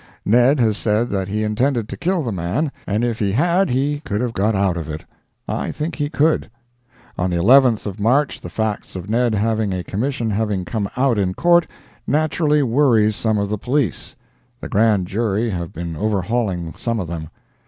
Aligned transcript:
Ned 0.25 0.59
has 0.59 0.77
said 0.77 1.11
that 1.11 1.27
he 1.27 1.43
intended 1.43 1.87
to 1.89 1.95
kill 1.95 2.23
the 2.23 2.31
man, 2.31 2.71
and 2.87 3.03
if 3.03 3.19
he 3.19 3.33
had 3.33 3.69
he 3.69 3.99
could 4.03 4.19
have 4.19 4.33
got 4.33 4.55
out 4.55 4.75
of 4.75 4.89
it. 4.89 5.05
I 5.47 5.71
think 5.71 5.97
he 5.97 6.09
could. 6.09 6.49
On 7.19 7.29
the 7.29 7.35
11th 7.35 7.85
of 7.85 7.99
March, 7.99 8.41
the 8.41 8.49
facts 8.49 8.95
of 8.95 9.11
Ned 9.11 9.35
having 9.35 9.71
a 9.71 9.83
commission 9.83 10.31
having 10.31 10.65
come 10.65 10.89
out 10.97 11.19
in 11.19 11.35
Court, 11.35 11.67
naturally 12.07 12.63
worries 12.63 13.15
some 13.15 13.37
of 13.37 13.49
the 13.49 13.59
police; 13.59 14.15
the 14.59 14.67
Grand 14.67 15.05
Jury 15.05 15.51
have 15.51 15.71
been 15.71 15.95
overhauling 15.95 16.73
some 16.79 16.99
of 16.99 17.07
them. 17.07 17.29